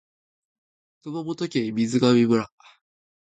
[1.03, 2.49] 熊本県水上村